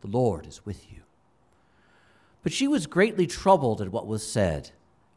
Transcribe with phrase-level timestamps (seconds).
[0.00, 1.02] the Lord is with you.
[2.42, 4.70] But she was greatly troubled at what was said,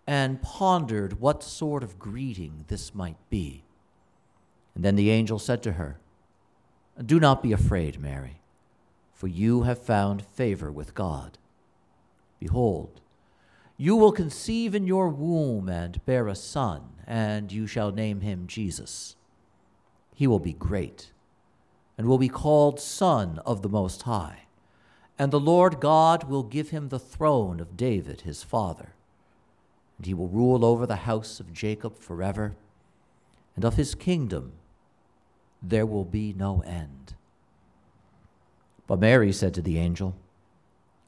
[0.05, 3.63] and pondered what sort of greeting this might be.
[4.75, 5.99] And then the angel said to her,
[7.03, 8.41] Do not be afraid, Mary,
[9.13, 11.37] for you have found favor with God.
[12.39, 12.99] Behold,
[13.77, 18.47] you will conceive in your womb and bear a son, and you shall name him
[18.47, 19.15] Jesus.
[20.13, 21.11] He will be great
[21.97, 24.43] and will be called Son of the Most High.
[25.17, 28.93] And the Lord God will give him the throne of David his father.
[29.97, 32.55] And he will rule over the house of Jacob forever,
[33.55, 34.53] and of his kingdom
[35.61, 37.13] there will be no end.
[38.87, 40.15] But Mary said to the angel,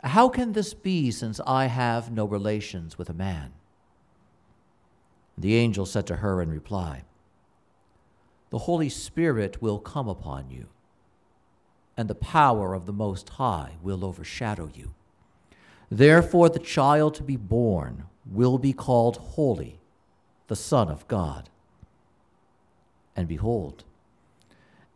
[0.04, 3.54] How can this be, since I have no relations with a man?
[5.38, 7.04] The angel said to her in reply,
[8.56, 10.68] the Holy Spirit will come upon you,
[11.98, 14.94] and the power of the Most High will overshadow you.
[15.90, 19.80] Therefore, the child to be born will be called Holy,
[20.48, 21.50] the Son of God.
[23.16, 23.84] And behold,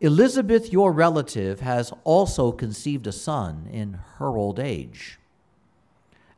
[0.00, 5.18] Elizabeth, your relative, has also conceived a son in her old age.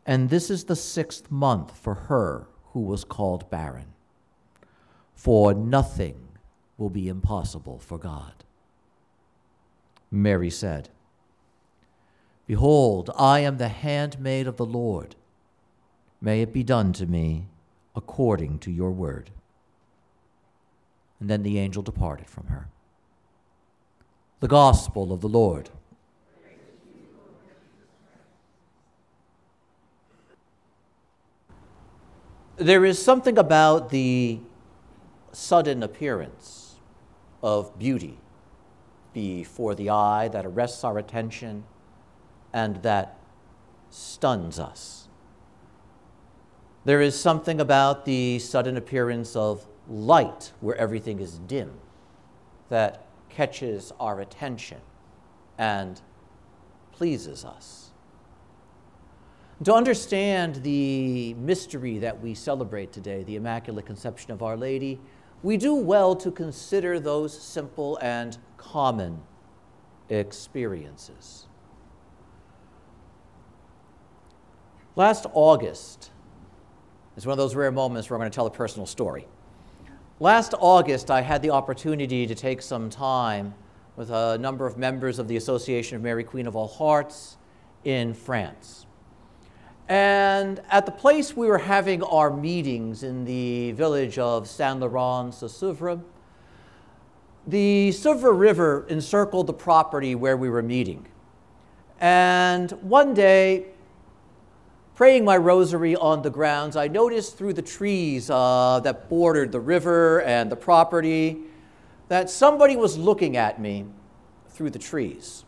[0.05, 3.95] And this is the sixth month for her who was called barren.
[5.15, 6.17] For nothing
[6.77, 8.33] will be impossible for God.
[10.13, 10.91] Mary said,
[12.47, 15.17] Behold, I am the handmaid of the Lord.
[16.21, 17.47] May it be done to me
[17.97, 19.31] according to your word.
[21.19, 22.69] And then the angel departed from her.
[24.41, 25.71] The Gospel of the Lord.
[32.57, 34.41] There is something about the
[35.33, 36.75] sudden appearance
[37.43, 38.19] of beauty
[39.13, 41.65] before the eye that arrests our attention
[42.53, 43.19] and that
[43.91, 45.09] stuns us.
[46.85, 51.73] There is something about the sudden appearance of light where everything is dim
[52.69, 54.81] that catches our attention
[55.59, 56.01] and
[56.93, 57.91] pleases us.
[59.65, 65.01] To understand the mystery that we celebrate today, the Immaculate Conception of Our Lady,
[65.43, 69.21] we do well to consider those simple and common
[70.09, 71.47] experiences.
[74.95, 76.11] Last August
[77.17, 79.27] is one of those rare moments where I'm going to tell a personal story.
[80.21, 83.55] Last August, I had the opportunity to take some time
[83.97, 87.37] with a number of members of the Association of Mary, Queen of All Hearts
[87.85, 88.87] in France.
[89.93, 95.35] And at the place we were having our meetings in the village of Saint Laurent
[95.35, 96.01] sur Sèvre,
[97.47, 101.07] the Sèvre River encircled the property where we were meeting.
[102.01, 103.67] And one day,
[104.95, 109.61] praying my rosary on the grounds, I noticed through the trees uh, that bordered the
[109.61, 111.37] river and the property
[112.09, 113.85] that somebody was looking at me
[114.49, 115.45] through the trees.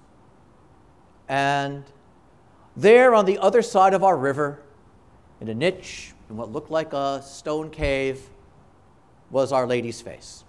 [1.31, 1.85] And
[2.77, 4.61] there on the other side of our river,
[5.41, 8.29] in a niche in what looked like a stone cave,
[9.31, 10.45] was Our Lady's face.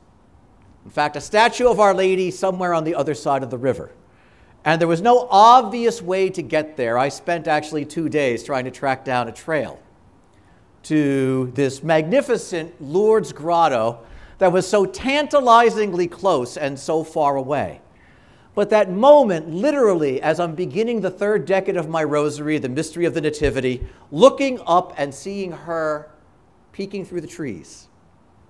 [0.86, 3.92] In fact, a statue of Our Lady somewhere on the other side of the river.
[4.64, 6.98] And there was no obvious way to get there.
[6.98, 9.80] I spent actually two days trying to track down a trail
[10.84, 14.00] to this magnificent Lourdes grotto
[14.38, 17.82] that was so tantalizingly close and so far away.
[18.56, 23.04] But that moment, literally, as I'm beginning the third decade of my rosary, the mystery
[23.04, 26.10] of the Nativity, looking up and seeing her
[26.72, 27.90] peeking through the trees,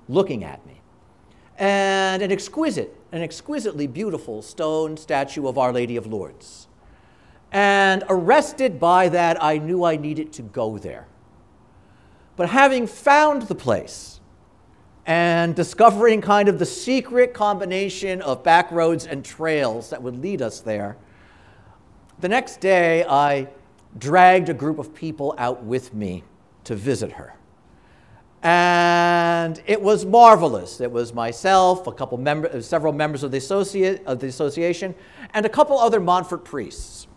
[0.07, 0.79] looking at me.
[1.57, 6.67] And an exquisite, an exquisitely beautiful stone statue of Our Lady of Lourdes.
[7.51, 11.07] And arrested by that, I knew I needed to go there.
[12.35, 14.19] But having found the place,
[15.05, 20.41] and discovering kind of the secret combination of back roads and trails that would lead
[20.41, 20.97] us there.
[22.19, 23.47] The next day, I
[23.97, 26.23] dragged a group of people out with me
[26.63, 27.33] to visit her.
[28.41, 30.79] And it was marvelous.
[30.79, 34.95] It was myself, a couple member, several members of the, associate, of the association,
[35.33, 37.07] and a couple other Montfort priests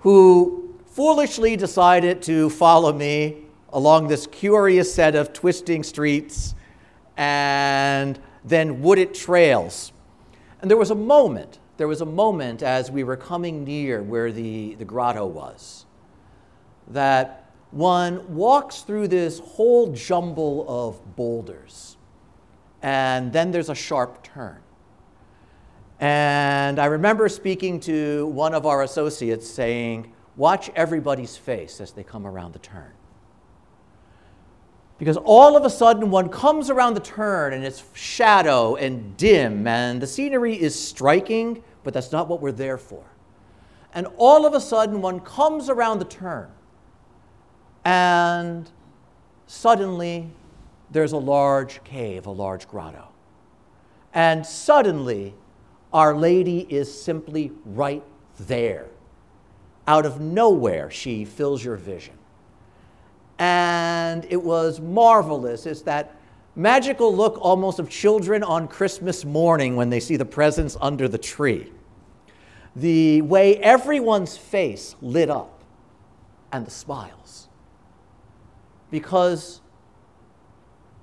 [0.00, 6.54] who foolishly decided to follow me along this curious set of twisting streets
[7.20, 9.92] and then wooded trails.
[10.62, 14.32] And there was a moment, there was a moment as we were coming near where
[14.32, 15.84] the, the grotto was,
[16.88, 21.98] that one walks through this whole jumble of boulders,
[22.80, 24.62] and then there's a sharp turn.
[26.00, 32.02] And I remember speaking to one of our associates saying, Watch everybody's face as they
[32.02, 32.92] come around the turn.
[35.00, 39.66] Because all of a sudden, one comes around the turn and it's shadow and dim,
[39.66, 43.02] and the scenery is striking, but that's not what we're there for.
[43.94, 46.50] And all of a sudden, one comes around the turn,
[47.82, 48.70] and
[49.46, 50.30] suddenly
[50.90, 53.08] there's a large cave, a large grotto.
[54.12, 55.34] And suddenly,
[55.94, 58.04] Our Lady is simply right
[58.38, 58.88] there.
[59.86, 62.19] Out of nowhere, she fills your vision
[63.40, 65.64] and it was marvelous.
[65.64, 66.14] It's that
[66.54, 71.16] magical look almost of children on Christmas morning when they see the presents under the
[71.16, 71.72] tree.
[72.76, 75.64] The way everyone's face lit up
[76.52, 77.48] and the smiles.
[78.90, 79.62] Because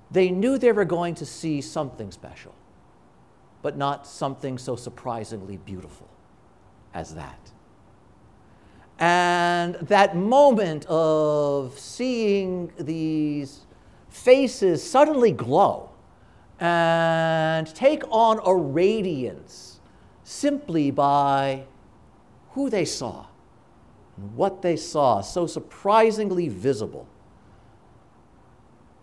[0.08, 2.54] they knew they were going to see something special,
[3.62, 6.08] but not something so surprisingly beautiful
[6.94, 7.50] as that.
[8.98, 13.66] And that moment of seeing these
[14.08, 15.90] faces suddenly glow
[16.58, 19.80] and take on a radiance
[20.24, 21.64] simply by
[22.50, 23.26] who they saw
[24.16, 27.06] and what they saw, so surprisingly visible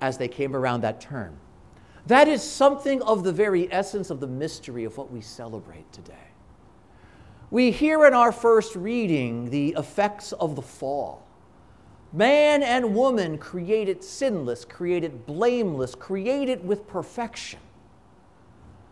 [0.02, 1.38] as they came around that turn.
[2.08, 6.14] That is something of the very essence of the mystery of what we celebrate today.
[7.56, 11.26] We hear in our first reading the effects of the fall.
[12.12, 17.62] Man and woman created sinless, created blameless, created with perfection,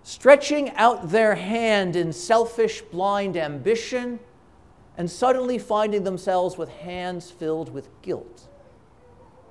[0.04, 4.22] stretching out their hand in selfish, blind ambition,
[4.98, 8.48] and suddenly finding themselves with hands filled with guilt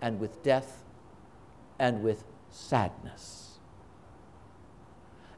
[0.00, 0.84] and with death
[1.78, 3.41] and with sadness.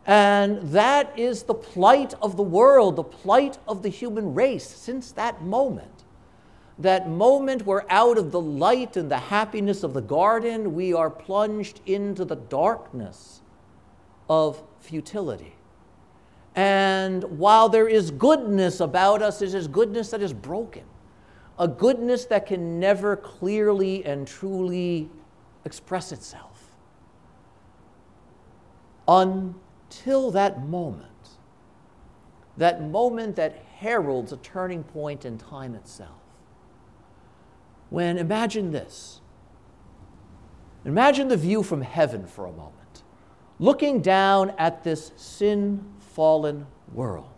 [0.06, 5.12] And that is the plight of the world, the plight of the human race since
[5.12, 6.05] that moment.
[6.79, 11.09] That moment where, out of the light and the happiness of the garden, we are
[11.09, 13.41] plunged into the darkness
[14.29, 15.55] of futility.
[16.55, 20.85] And while there is goodness about us, it is goodness that is broken,
[21.59, 25.11] a goodness that can never clearly and truly
[25.65, 26.77] express itself.
[29.07, 29.55] Un
[29.85, 31.11] until that moment,
[32.57, 36.11] that moment that heralds a turning point in time itself.
[37.91, 39.21] When, imagine this.
[40.85, 43.03] Imagine the view from heaven for a moment,
[43.59, 47.29] looking down at this sin fallen world.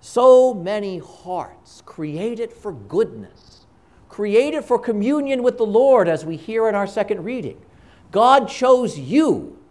[0.00, 3.66] So many hearts created for goodness,
[4.08, 7.60] created for communion with the Lord, as we hear in our second reading.
[8.10, 9.61] God chose you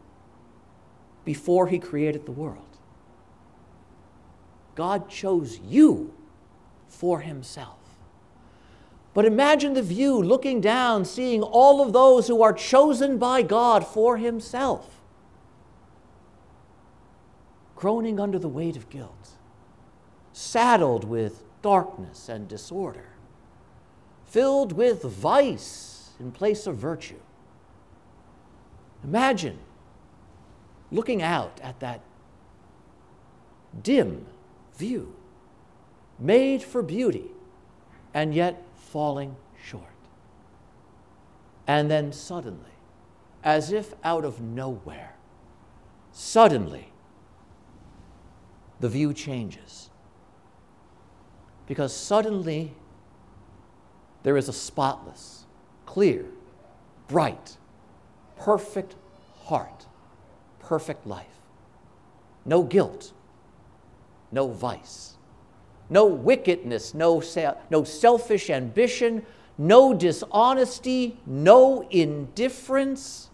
[1.24, 2.78] before he created the world.
[4.76, 6.14] God chose you
[6.88, 7.78] for himself.
[9.14, 13.86] But imagine the view looking down, seeing all of those who are chosen by God
[13.86, 15.02] for himself,
[17.76, 19.32] groaning under the weight of guilt,
[20.32, 23.10] saddled with darkness and disorder,
[24.26, 27.20] filled with vice in place of virtue.
[29.04, 29.60] Imagine
[30.92, 32.02] looking out at that
[33.82, 34.26] dim
[34.76, 35.16] view,
[36.20, 37.32] made for beauty,
[38.14, 39.84] and yet falling short.
[41.66, 42.72] And then suddenly,
[43.44, 45.16] as if out of nowhere,
[46.12, 46.92] suddenly
[48.80, 49.90] the view changes.
[51.68, 52.74] Because suddenly
[54.24, 55.46] there is a spotless,
[55.86, 56.26] clear,
[57.08, 57.58] bright,
[58.36, 58.96] perfect
[59.46, 59.86] heart
[60.72, 61.42] perfect life.
[62.46, 63.12] No guilt,
[64.32, 65.18] no vice,
[65.90, 67.22] no wickedness, no,
[67.70, 69.26] no selfish ambition,
[69.58, 73.32] no dishonesty, no indifference,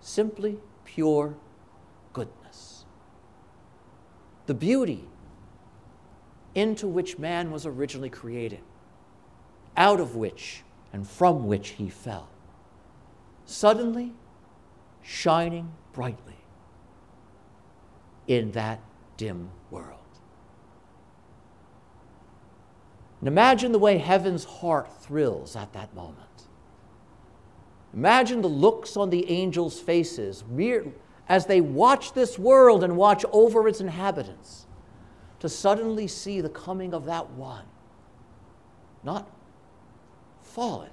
[0.00, 1.36] simply pure
[2.12, 2.84] goodness.
[4.46, 5.04] The beauty
[6.56, 8.62] into which man was originally created,
[9.76, 12.28] out of which and from which he fell.
[13.44, 14.14] Suddenly,
[15.04, 16.38] shining brightly
[18.26, 18.80] in that
[19.16, 19.98] dim world.
[23.20, 26.18] And imagine the way heaven's heart thrills at that moment.
[27.92, 30.42] Imagine the looks on the angels' faces
[31.28, 34.66] as they watch this world and watch over its inhabitants
[35.40, 37.64] to suddenly see the coming of that one,
[39.02, 39.30] not
[40.42, 40.90] fallen,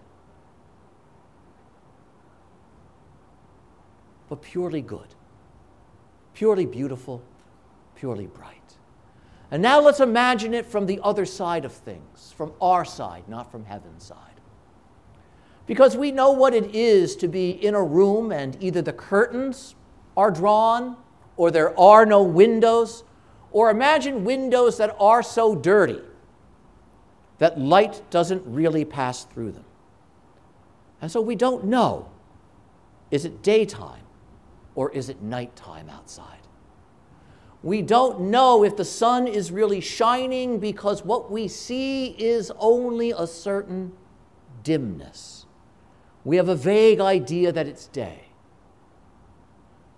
[4.31, 5.13] but purely good,
[6.33, 7.21] purely beautiful,
[7.95, 8.77] purely bright.
[9.51, 13.51] And now let's imagine it from the other side of things, from our side, not
[13.51, 14.39] from heaven's side.
[15.67, 19.75] Because we know what it is to be in a room and either the curtains
[20.15, 20.95] are drawn
[21.35, 23.03] or there are no windows,
[23.51, 25.99] or imagine windows that are so dirty
[27.39, 29.65] that light doesn't really pass through them.
[31.01, 32.09] And so we don't know
[33.09, 34.03] is it daytime
[34.75, 36.39] or is it nighttime outside?
[37.63, 43.11] We don't know if the sun is really shining because what we see is only
[43.11, 43.93] a certain
[44.63, 45.45] dimness.
[46.23, 48.25] We have a vague idea that it's day,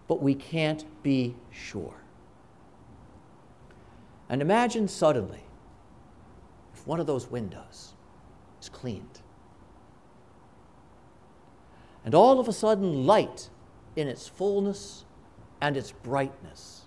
[0.08, 1.96] but we can't be sure.
[4.30, 5.44] And imagine suddenly
[6.74, 7.94] if one of those windows
[8.62, 9.22] is cleaned.
[12.06, 13.50] And all of a sudden, light
[13.96, 15.06] in its fullness
[15.62, 16.82] and its brightness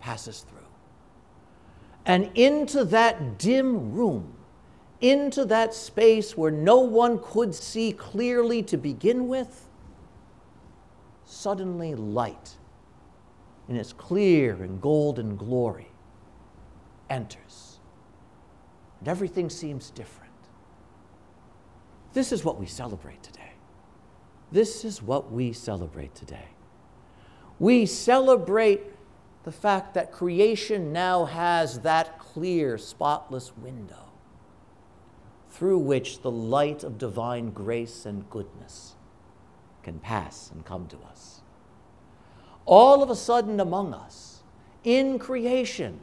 [0.00, 0.58] passes through.
[2.06, 4.34] And into that dim room,
[5.00, 9.68] into that space where no one could see clearly to begin with,
[11.24, 12.56] suddenly light
[13.68, 15.88] in its clear and golden glory
[17.10, 17.80] enters.
[19.00, 20.32] And everything seems different.
[22.14, 23.37] This is what we celebrate today.
[24.50, 26.48] This is what we celebrate today.
[27.58, 28.82] We celebrate
[29.44, 34.08] the fact that creation now has that clear, spotless window
[35.50, 38.94] through which the light of divine grace and goodness
[39.82, 41.40] can pass and come to us.
[42.64, 44.42] All of a sudden, among us,
[44.84, 46.00] in creation,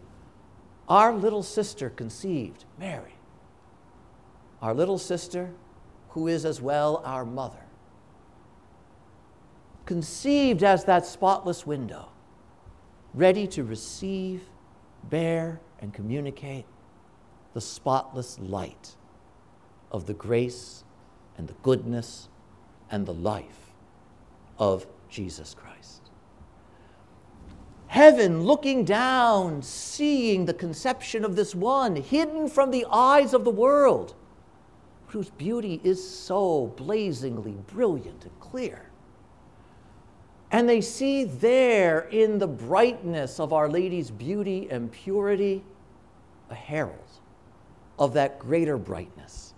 [0.89, 3.15] our little sister conceived, Mary,
[4.61, 5.51] our little sister
[6.09, 7.64] who is as well our mother,
[9.85, 12.09] conceived as that spotless window
[13.13, 14.43] ready to receive,
[15.09, 16.65] bear, and communicate
[17.53, 18.95] the spotless light
[19.91, 20.83] of the grace
[21.37, 22.27] and the goodness
[22.91, 23.71] and the life
[24.59, 26.01] of Jesus Christ.
[27.87, 33.51] Heaven looking down, seeing the conception of this one, hidden from the eyes of the
[33.51, 34.15] world,
[35.07, 38.91] whose beauty is so blazingly brilliant and clear.
[40.55, 45.65] And they see there in the brightness of Our Lady's beauty and purity
[46.49, 46.95] a herald
[47.99, 49.53] of that greater brightness,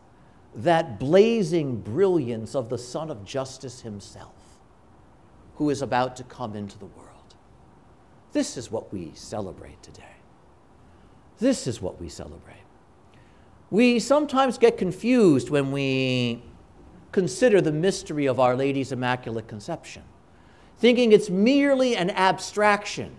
[0.55, 4.33] that blazing brilliance of the Sun of Justice himself,
[5.57, 7.35] who is about to come into the world.
[8.31, 10.15] This is what we celebrate today.
[11.37, 12.65] This is what we celebrate.
[13.69, 16.41] We sometimes get confused when we
[17.11, 20.01] consider the mystery of Our Lady's Immaculate Conception
[20.77, 23.15] thinking it's merely an abstraction,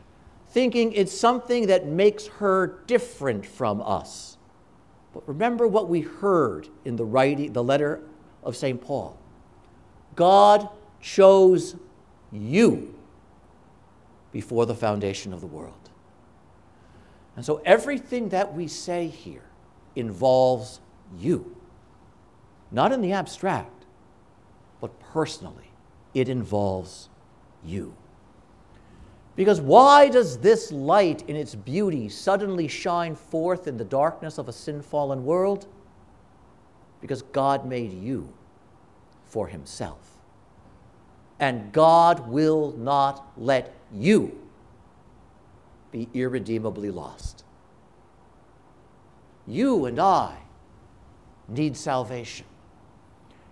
[0.49, 4.37] thinking it's something that makes her different from us.
[5.13, 8.01] But remember what we heard in the, writing, the letter
[8.43, 8.81] of St.
[8.81, 9.19] Paul
[10.15, 10.69] God
[11.01, 11.77] chose
[12.33, 12.95] you
[14.33, 15.75] before the foundation of the world.
[17.37, 19.45] And so everything that we say here
[19.95, 20.81] involves
[21.17, 21.57] you,
[22.71, 23.85] not in the abstract,
[24.81, 25.71] but personally.
[26.15, 27.09] It involves
[27.65, 27.95] you.
[29.37, 34.49] Because why does this light in its beauty suddenly shine forth in the darkness of
[34.49, 35.67] a sin fallen world?
[37.01, 38.33] Because God made you
[39.27, 40.17] for Himself.
[41.39, 44.37] And God will not let you
[45.93, 47.45] be irredeemably lost.
[49.47, 50.37] You and I
[51.49, 52.47] need salvation.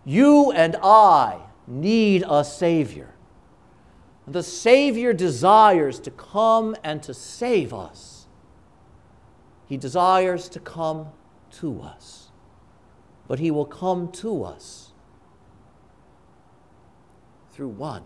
[0.05, 3.16] You and I need a Savior.
[4.29, 8.27] The Savior desires to come and to save us.
[9.69, 11.09] He desires to come
[11.53, 12.31] to us.
[13.29, 14.93] But He will come to us
[17.53, 18.03] through one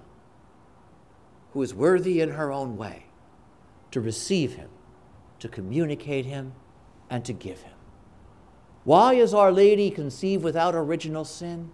[1.53, 3.07] who is worthy in her own way
[3.91, 4.69] to receive Him,
[5.41, 6.53] to communicate Him,
[7.09, 7.75] and to give Him.
[8.85, 11.73] Why is Our Lady conceived without original sin?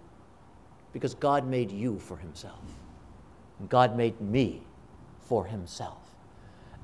[0.93, 2.59] Because God made you for Himself.
[3.69, 4.61] God made me
[5.19, 5.97] for himself.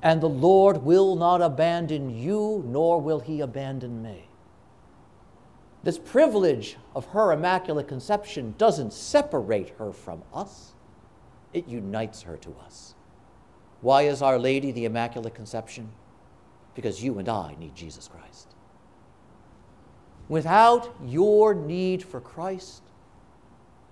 [0.02, 4.28] And the Lord will not abandon you, nor will he abandon me.
[5.82, 10.72] This privilege of her immaculate conception doesn't separate her from us,
[11.52, 12.94] it unites her to us.
[13.80, 15.90] Why is Our Lady the Immaculate Conception?
[16.74, 18.54] Because you and I need Jesus Christ.
[20.28, 22.82] Without your need for Christ,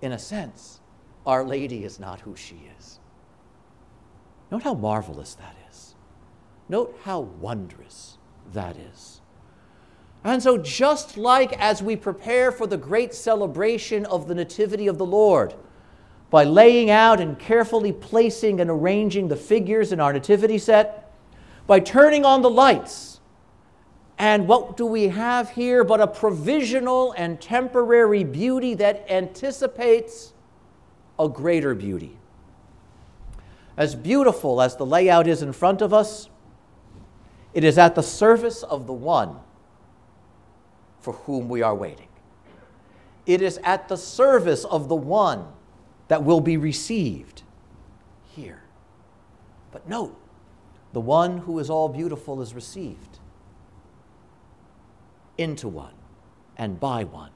[0.01, 0.81] in a sense,
[1.25, 2.99] Our Lady is not who she is.
[4.51, 5.95] Note how marvelous that is.
[6.69, 8.17] Note how wondrous
[8.51, 9.21] that is.
[10.23, 14.97] And so, just like as we prepare for the great celebration of the Nativity of
[14.97, 15.53] the Lord,
[16.29, 21.13] by laying out and carefully placing and arranging the figures in our Nativity set,
[21.67, 23.19] by turning on the lights,
[24.17, 30.33] and what do we have here but a provisional and temporary beauty that anticipates
[31.19, 32.17] a greater beauty?
[33.75, 36.29] As beautiful as the layout is in front of us,
[37.53, 39.37] it is at the service of the one
[40.99, 42.07] for whom we are waiting.
[43.25, 45.45] It is at the service of the one
[46.07, 47.43] that will be received
[48.35, 48.63] here.
[49.71, 50.19] But note,
[50.93, 53.19] the one who is all beautiful is received
[55.37, 55.93] into one
[56.57, 57.31] and by one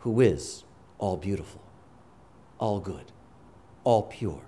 [0.00, 0.64] who is
[0.98, 1.60] all beautiful,
[2.58, 3.12] all good,
[3.84, 4.42] all pure,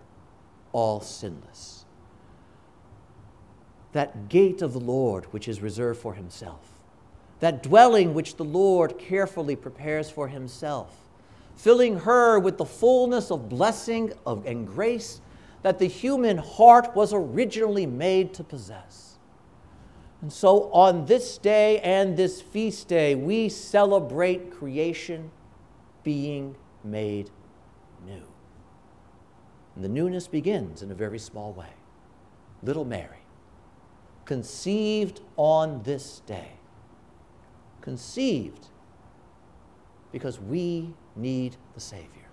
[0.72, 1.84] all sinless.
[3.92, 6.78] That gate of the Lord which is reserved for himself
[7.40, 10.96] that dwelling which the Lord carefully prepares for himself,
[11.56, 15.20] filling her with the fullness of blessing of, and grace
[15.62, 19.18] that the human heart was originally made to possess.
[20.20, 25.30] And so on this day and this feast day, we celebrate creation
[26.02, 27.30] being made
[28.08, 28.24] new.
[29.74, 31.74] And the newness begins in a very small way.
[32.62, 33.22] Little Mary,
[34.24, 36.58] conceived on this day
[37.88, 38.66] conceived
[40.12, 42.28] because we need the Savior.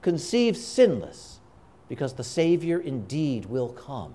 [0.00, 1.40] Conceived sinless
[1.90, 4.14] because the Savior indeed will come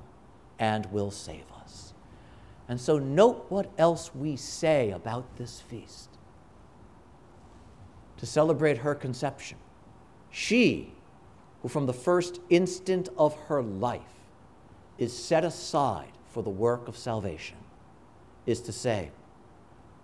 [0.57, 1.93] and will save us.
[2.67, 6.09] And so, note what else we say about this feast.
[8.17, 9.59] To celebrate her conception,
[10.31, 10.93] she,
[11.61, 14.01] who from the first instant of her life
[14.97, 17.57] is set aside for the work of salvation,
[18.45, 19.11] is to say,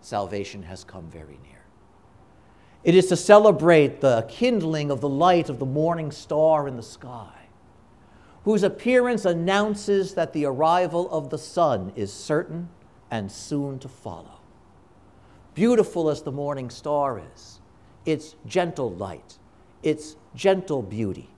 [0.02, 1.64] salvation has come very near.
[2.84, 6.84] It is to celebrate the kindling of the light of the morning star in the
[6.84, 7.34] sky,
[8.44, 12.70] whose appearance announces that the arrival of the sun is certain
[13.10, 14.40] and soon to follow.
[15.54, 17.60] Beautiful as the morning star is,
[18.06, 19.38] its gentle light,
[19.88, 21.30] its gentle beauty,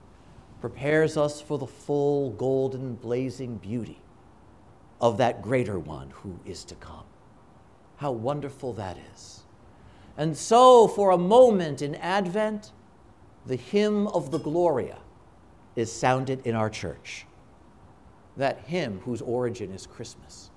[0.60, 4.02] prepares us for the full golden blazing beauty
[5.00, 7.04] of that greater one who is to come.
[7.98, 9.44] How wonderful that is.
[10.16, 12.72] And so, for a moment in Advent,
[13.46, 14.98] the hymn of the Gloria
[15.76, 17.26] is sounded in our church.
[18.36, 20.50] That hymn whose origin is Christmas.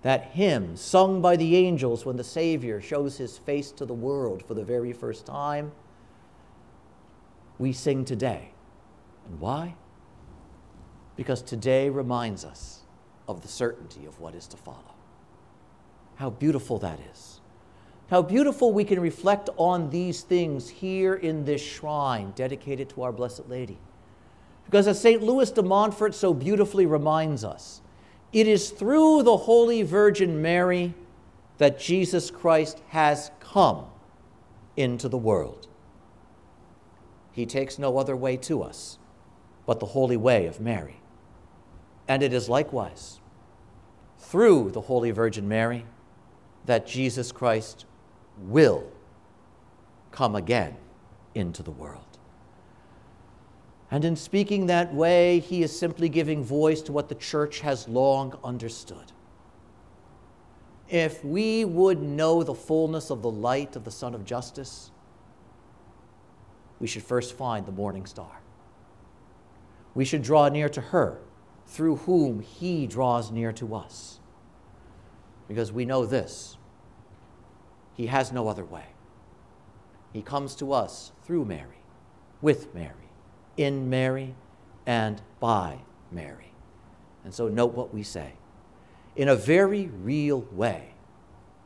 [0.00, 4.42] That hymn sung by the angels when the Savior shows his face to the world
[4.42, 5.70] for the very first time,
[7.58, 8.50] we sing today.
[9.26, 9.74] And why?
[11.16, 12.80] Because today reminds us
[13.26, 14.94] of the certainty of what is to follow.
[16.16, 17.40] How beautiful that is.
[18.10, 23.12] How beautiful we can reflect on these things here in this shrine dedicated to our
[23.12, 23.78] Blessed Lady.
[24.64, 25.22] Because as St.
[25.22, 27.82] Louis de Montfort so beautifully reminds us,
[28.32, 30.94] it is through the Holy Virgin Mary
[31.58, 33.84] that Jesus Christ has come
[34.76, 35.67] into the world.
[37.38, 38.98] He takes no other way to us
[39.64, 40.96] but the holy way of Mary.
[42.08, 43.20] And it is likewise
[44.18, 45.86] through the Holy Virgin Mary
[46.66, 47.84] that Jesus Christ
[48.38, 48.90] will
[50.10, 50.78] come again
[51.32, 52.18] into the world.
[53.88, 57.86] And in speaking that way, he is simply giving voice to what the church has
[57.86, 59.12] long understood.
[60.88, 64.90] If we would know the fullness of the light of the Sun of Justice,
[66.80, 68.40] we should first find the morning star.
[69.94, 71.18] We should draw near to her,
[71.66, 74.20] through whom he draws near to us.
[75.48, 76.56] Because we know this
[77.94, 78.86] he has no other way.
[80.12, 81.82] He comes to us through Mary,
[82.40, 83.10] with Mary,
[83.56, 84.36] in Mary,
[84.86, 85.80] and by
[86.12, 86.52] Mary.
[87.24, 88.34] And so note what we say.
[89.16, 90.94] In a very real way,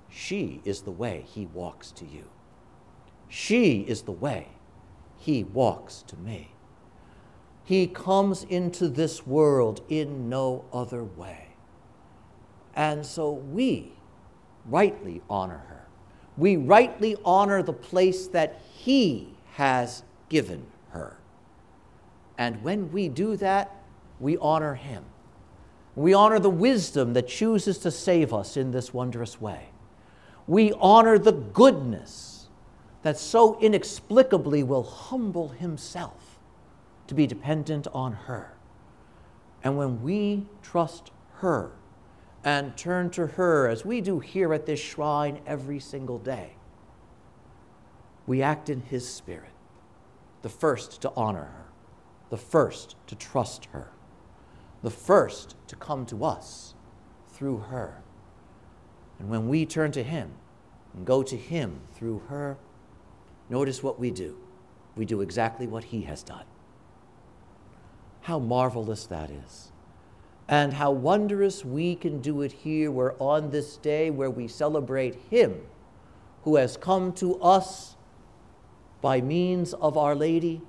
[0.09, 2.25] she is the way he walks to you.
[3.29, 4.49] She is the way
[5.23, 6.53] he walks to me.
[7.65, 11.49] He comes into this world in no other way.
[12.75, 13.93] And so we
[14.67, 15.73] rightly honor her
[16.37, 21.19] we rightly honor the place that He has given her.
[22.39, 23.71] And when we do that,
[24.19, 25.05] we honor Him.
[25.95, 29.69] We honor the wisdom that chooses to save us in this wondrous way.
[30.47, 32.32] We honor the goodness
[33.03, 36.39] that so inexplicably will humble Himself
[37.07, 38.55] to be dependent on her.
[39.65, 41.73] And when we trust her
[42.45, 46.55] and turn to her, as we do here at this shrine every single day,
[48.27, 49.51] we act in His Spirit,
[50.43, 51.67] the first to honor her,
[52.31, 53.91] the first to trust her,
[54.83, 56.75] the first to come to us
[57.29, 58.03] through her.
[59.19, 60.33] And when we turn to Him
[60.95, 62.57] and go to Him through her,
[63.53, 64.37] notice what we do.
[64.97, 66.45] We do exactly what He has done.
[68.23, 69.73] How marvelous that is
[70.49, 75.15] and how wondrous we can do it here, where on this day where we celebrate
[75.31, 75.61] Him
[76.43, 77.97] who has come to us
[79.01, 80.61] by means of Our Lady.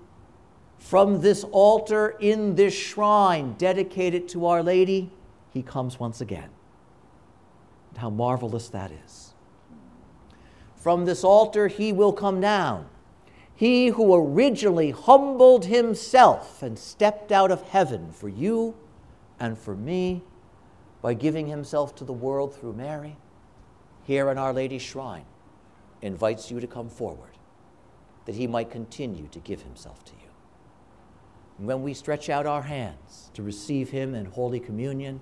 [0.78, 5.12] From this altar in this shrine dedicated to Our Lady,
[5.52, 6.50] He comes once again.
[7.90, 9.33] And how marvelous that is.
[10.84, 12.90] From this altar, He will come down.
[13.56, 18.76] He who originally humbled Himself and stepped out of heaven for you
[19.40, 20.24] and for me
[21.02, 23.16] by giving himself to the world through Mary,
[24.04, 25.24] here in Our Lady's shrine,
[26.02, 27.38] invites you to come forward
[28.26, 30.30] that he might continue to give himself to you.
[31.60, 35.22] And when we stretch out our hands to receive him in Holy Communion,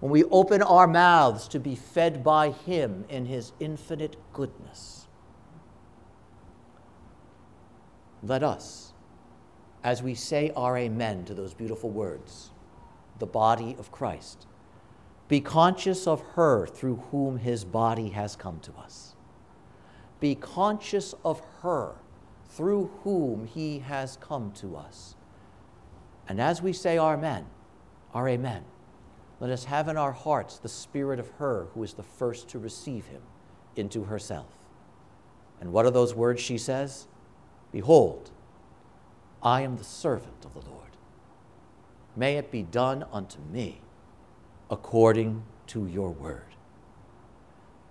[0.00, 5.08] when we open our mouths to be fed by him in his infinite goodness,
[8.22, 8.92] let us,
[9.82, 12.50] as we say our amen to those beautiful words,
[13.18, 14.46] the body of Christ.
[15.28, 19.14] Be conscious of her through whom his body has come to us.
[20.20, 21.96] Be conscious of her
[22.48, 25.16] through whom he has come to us.
[26.28, 27.46] And as we say our Amen,
[28.14, 28.64] our Amen,
[29.40, 32.58] let us have in our hearts the spirit of her who is the first to
[32.58, 33.22] receive him
[33.76, 34.58] into herself.
[35.60, 37.06] And what are those words she says?
[37.72, 38.30] Behold,
[39.42, 40.88] I am the servant of the Lord
[42.18, 43.80] may it be done unto me
[44.70, 46.42] according to your word.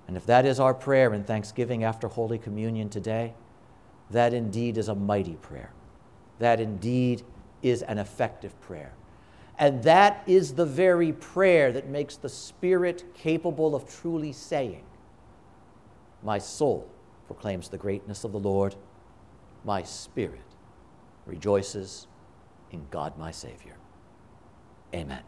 [0.07, 3.33] And if that is our prayer in thanksgiving after Holy Communion today,
[4.11, 5.71] that indeed is a mighty prayer.
[6.39, 7.23] That indeed
[7.61, 8.93] is an effective prayer.
[9.59, 14.83] And that is the very prayer that makes the Spirit capable of truly saying,
[16.21, 16.89] My soul
[17.25, 18.75] proclaims the greatness of the Lord,
[19.65, 20.39] my spirit
[21.25, 22.07] rejoices
[22.71, 23.75] in God my Savior.
[24.93, 25.23] Amen.